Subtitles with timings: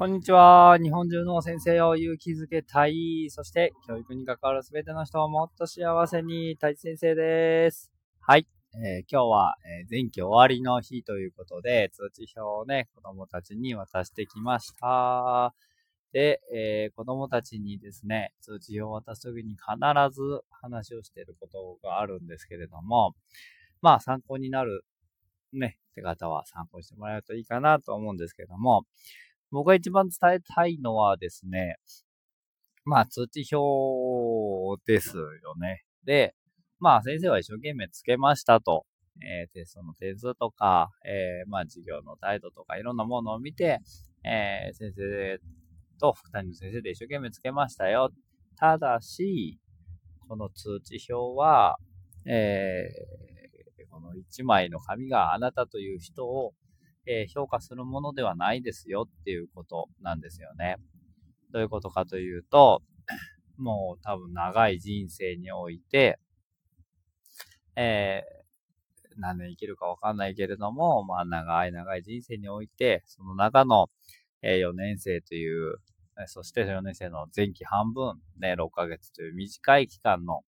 [0.00, 0.78] こんにちは。
[0.82, 3.26] 日本中の先生を勇気づけたい。
[3.28, 7.92] そして、教育に関わるすべての人をもっと幸せに、太一先生です。
[8.18, 8.46] はい。
[8.82, 15.54] えー、今日は、えー、前期終わりの日ということで、通知表をね、子供たちに渡してきました。
[16.14, 19.58] で、えー、子供たちにですね、通知表を渡すときに必
[20.10, 23.14] ず話をしていることがあるんですけれども、
[23.82, 24.86] まあ参考になる
[25.52, 28.86] ね、って方は参考してもらえるといいかなと思うんですけども、
[29.50, 31.76] 僕が一番伝えたいのはですね、
[32.84, 35.24] まあ通知表ですよ
[35.60, 35.84] ね。
[36.04, 36.34] で、
[36.78, 38.86] まあ先生は一生懸命つけましたと。
[39.22, 43.80] えー、テストの点数とか、えー、まあ授業の態度とかいろんなものを見て、
[44.24, 45.38] えー、先生
[46.00, 48.10] と二人の先生で一生懸命つけましたよ。
[48.56, 49.58] ただし、
[50.28, 51.76] この通知表は、
[52.24, 56.54] えー、この一枚の紙があなたという人を
[57.12, 60.76] え、評価するものではないですよっていうことなんですよね。
[61.50, 62.82] どういうことかというと、
[63.58, 66.20] もう多分長い人生において、
[67.74, 73.90] えー、何年生きるかわかんないけれども、まあ長い長い人生において、その中の、
[74.42, 75.78] え、4年生という、
[76.26, 80.44] そして4年生の前期半分、ね、6ヶ月という短い期間の、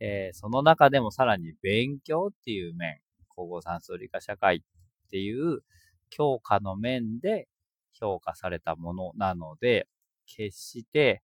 [0.00, 4.62] えー、その中でもさらに勉強っていう面、高校算数理科社会
[5.06, 5.60] っていう
[6.10, 7.48] 強化の面で
[7.92, 9.88] 評価されたものなので、
[10.26, 11.22] 決して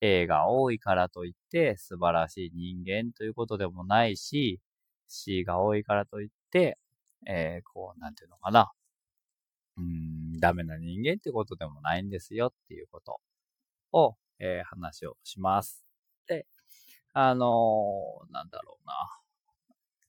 [0.00, 4.60] A が多いからといって素晴らしい人間ということでもないし、
[5.08, 6.78] C が多いからといって、
[7.26, 8.70] えー、こう、なんていうのかな。
[9.78, 13.20] うん、ダメな人間ってことでもないんですよっていうこと
[13.92, 15.84] を、えー、話をします。
[16.26, 16.46] で、
[17.12, 18.94] あのー、なんだろうな。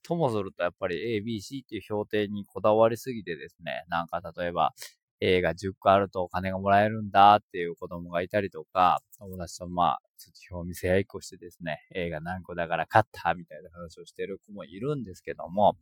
[0.08, 4.74] ともするとやっぱり A、B、C っていう評定にこだわりすぎてですね、なんか例えば
[5.20, 15.76] A が10個あるとお金がもらえるんだっていう子供がいたりとか、友達とまあ、通知表見せ合いっこしてですね、A が何個だから勝ったみたいな話をしてる子もいるんですけども、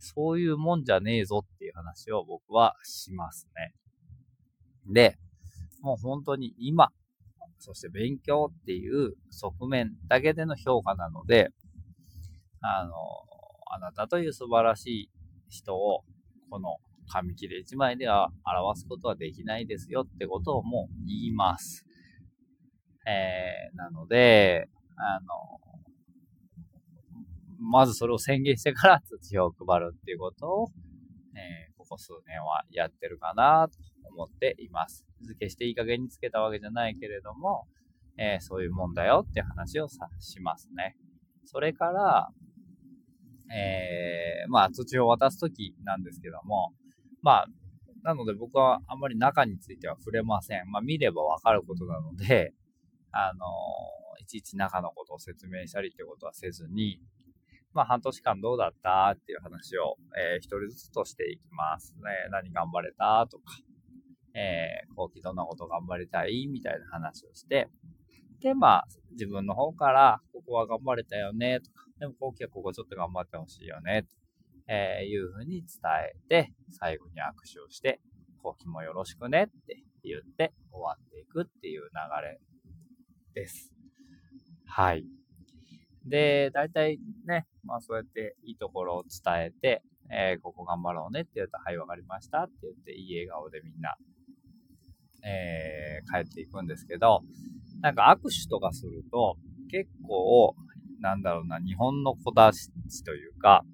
[0.00, 3.72] そういうもんじゃねえぞっていう話を僕はしますね。
[4.92, 5.16] で、
[5.80, 6.90] もう本当に今、
[7.58, 11.50] そして勉強っていう側面だけでの評価なので、
[12.60, 12.92] あの、
[13.78, 15.10] あなたという素晴らしい
[15.48, 16.04] 人を、
[16.50, 16.78] この
[17.08, 21.84] 紙切れ1枚では表すことはできないですよってことをもう言います。
[23.06, 25.26] えー、なので、あの、
[27.60, 30.68] まずそれを宣言してから通知表を配るっていうことを、
[31.36, 33.78] えー、ここ数年はやってるかなと
[34.10, 35.06] 思っています。
[35.22, 37.66] 付していい加減につけたわけじゃないけれども、
[38.18, 40.96] えー、そういうもんだよって話をさしますね。
[41.44, 42.28] それから、
[43.50, 46.72] えー、まあ、通知を渡すときなんですけども、
[47.22, 47.46] まあ、
[48.02, 50.70] なので僕はあんまり中については触れません。
[50.70, 52.54] まあ、見ればわかることなので、
[53.10, 53.44] あの
[54.20, 57.00] いちいち中のことを説明したりってことはせずに、
[57.72, 62.00] まあ、半年間どうだったっていう話を、えー、一人ずつとしていきますね。
[62.30, 63.44] 何頑張れたとか、
[64.34, 67.68] えー、後期どんなこと頑張りたいみたいな話をして、
[68.40, 74.08] で、まあ、自分の方から、ここは頑張れたよね、とか、でも後期はここちょっと頑張ってほしいよね、と、
[74.68, 75.66] え、いうふうに伝
[76.14, 78.00] えて、最後に握手をして、
[78.42, 81.88] 後期もよろしくねって言って終わっていくっていう流
[82.22, 82.40] れ
[83.34, 83.72] です。
[84.66, 85.04] はい。
[86.04, 93.96] で、大体ね、まあそうやっていいところを伝えて、えー、ここ頑張ろうねって言うと、はい、わかりましたって言って、いい笑顔でみんな、
[95.24, 97.22] えー、帰っていくんですけど、
[97.80, 99.36] なんか握手とかすると、
[99.70, 100.54] 結構、
[101.00, 102.70] なんだろうな、日本の子たち
[103.04, 103.64] というか、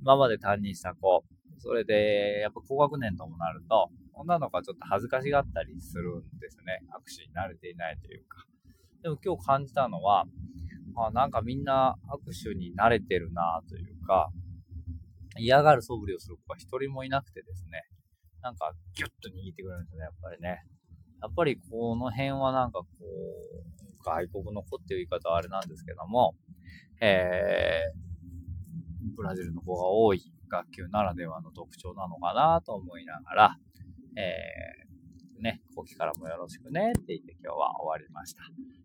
[0.00, 1.24] 今まで担任した子、
[1.58, 6.80] それで、やっぱ高学年ともなると、女の子はちょっと恥ずかしがったりするんですね。
[6.90, 8.44] 握手に慣れていないというか。
[9.02, 10.26] でも今日感じたのは、
[10.96, 14.30] あなんかみんな握手に慣れてるなというか、
[15.38, 17.84] 嫌がる素振りをする子が一人もいなくてですね、
[18.42, 20.64] なんかギュッと握ってくれるんですね、やっぱりね。
[21.22, 26.34] やっぱりこの辺はなんかこう、外国の子っていう言い方はあれなんですけども、
[27.00, 33.56] えー、ブラジルの子が多い学級ならではの特徴なのかなと思いながら、
[34.16, 38.42] えー、ね、後期からもよろしくねって言って今日は終わりました。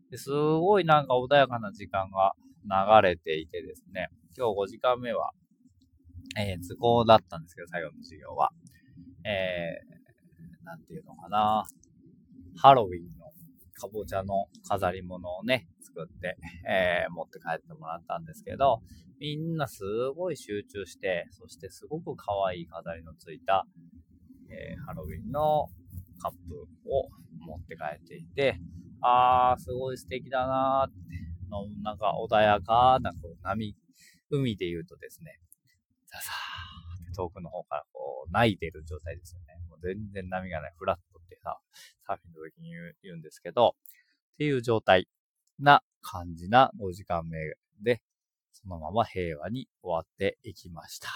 [0.09, 5.31] ですごいなんか穏やかな時間が流れていてですね、今日5時間目は、
[6.37, 8.51] えー、図工だったんですけど、最後の授業は。
[9.25, 11.65] えー、なんていうのかな。
[12.55, 13.31] ハロウィンの
[13.73, 15.67] かぼちゃの飾り物をね、
[15.97, 16.37] 作って、
[16.69, 18.81] えー、持って帰ってもらったんですけど、
[19.19, 19.83] みんなす
[20.15, 23.65] ごい集中して、そしてすごく可愛い飾りのついた、
[24.51, 25.69] えー、ハロウィンの
[26.21, 27.09] カップを
[27.39, 28.59] 持って帰っていて、
[29.01, 30.97] あー、すごい素敵だなーって、
[31.81, 33.75] なんか穏やかなこう波、
[34.29, 35.39] 海で言うとですね、
[36.05, 39.59] ささーって遠くの方からこう泣いてる状態ですよね。
[39.69, 41.57] もう全然波がない、フラットってさ、
[42.05, 43.75] サーフィンの時に言う言うんですけど、
[44.33, 45.07] っていう状態
[45.59, 47.37] な感じな5時間目
[47.81, 48.01] で、
[48.51, 51.09] そのまま平和に終わっていきました。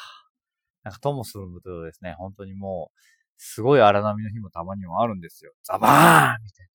[0.84, 3.00] なんかともするとですね、本当にもう、
[3.38, 5.54] すごい荒波の日もたまにもあるんですよ。
[5.64, 6.72] ザバーンみたいな。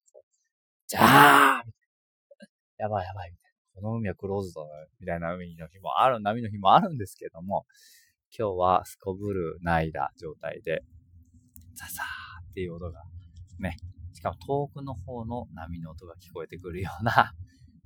[0.87, 1.03] ジャー
[1.67, 1.85] みたい
[2.79, 2.85] な。
[2.85, 3.81] やばいやばいみたいな。
[3.81, 4.69] この海はクローズドだ
[5.01, 7.67] みたいな海の日もある、波の日もあるんですけども、
[8.37, 10.83] 今日はすこぶるないだ状態で、
[11.75, 13.03] ザザーっていう音が
[13.59, 13.77] ね、
[14.13, 17.33] しかも遠くの方の波の音が聞こえてくるような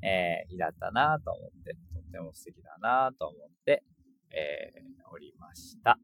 [0.03, 3.85] えー、日だったなと思って、とっても素敵だなと思って、
[4.31, 5.99] えー、おりました。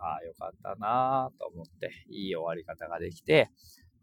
[0.00, 3.50] ああ、よかったなと思って、いい終わり方ができて、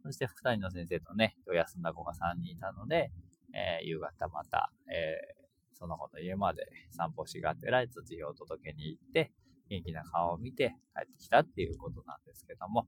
[0.03, 3.11] そして副担任の先生とね、今日休んだ子が3人いたので、
[3.53, 9.31] えー、夕方また、えー、その子の家まで散歩しがてら土を届けに行って、
[9.69, 12.87] 元気な顔を見て帰ってきたっていうことなんですけども、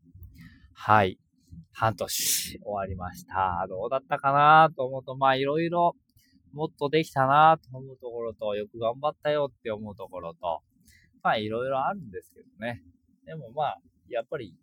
[0.73, 1.19] はい。
[1.71, 3.65] 半年終わりました。
[3.69, 5.95] どうだったかなと思うと、まあいろいろ
[6.53, 10.61] もっとできたなと思うところと、よく頑張ったよって思うところと、
[11.23, 12.83] まあいろいろあるんですけどね。
[13.25, 14.55] でもまあ、やっぱり、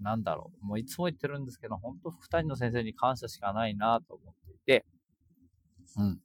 [0.00, 0.64] なんだろう。
[0.64, 4.86] もういつも言ってるんですけど、本当二人の先生に感謝しかないなと思っていて、
[5.96, 6.20] うん。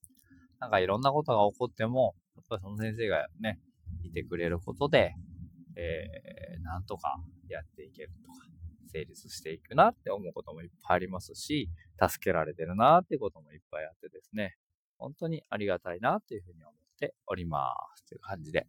[0.59, 3.59] なんかいろんなことが起こっても、やっぱりその先生がね、
[4.03, 5.15] いてくれることで、
[5.75, 7.19] えー、なんとか
[7.49, 8.45] やっていけるとか、
[8.91, 11.69] 成立していくなって思うこともいっぱいありますし、
[11.99, 14.55] 助けられてるなってこともいっぱいあってですね、
[14.97, 18.05] 本当にありがたいなというふうに思っております。
[18.05, 18.67] という感じで。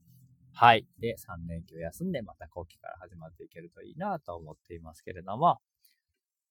[0.53, 0.87] はい。
[1.01, 5.59] で、3連休休んでまた後期から始まっていけるといいなと思っていますけれども、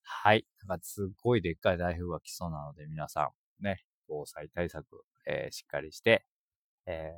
[0.01, 0.45] はい。
[0.67, 3.31] なんかすっごいでっかい台風が来そうなので皆さ
[3.61, 4.85] ん、ね、防災対策、
[5.25, 6.25] えー、しっかりして、
[6.85, 7.13] え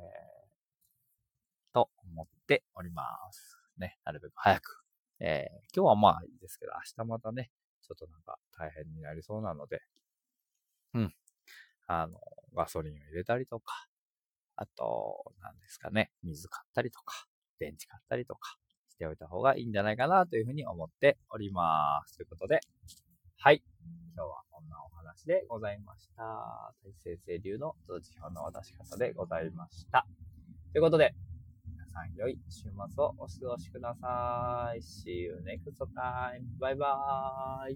[1.72, 3.58] ー、と思っております。
[3.78, 4.84] ね、なるべく早く。
[5.18, 7.50] えー、今日はまあいいですけど、明日またね、
[7.82, 9.82] ちょっとなんか大変になりそうなので、
[10.94, 11.14] うん。
[11.88, 12.20] あの、
[12.56, 13.86] ガソリンを入れたりとか、
[14.56, 17.26] あと、何ですかね、水買ったりとか、
[17.60, 18.56] 電池買ったりとか
[18.88, 22.16] しておいた方がいいんじゃないかなというふうに思っております。
[22.16, 22.60] ということで、
[23.38, 23.62] はい。
[24.14, 26.74] 今日はこんなお話でございました。
[26.82, 30.06] 大成生流の通知表の渡し方でございました。
[30.72, 31.14] ということで、
[31.66, 32.70] 皆さん良い週末
[33.04, 34.80] をお過ごしください。
[34.80, 36.40] See you next time.
[36.58, 37.74] バイバーイ。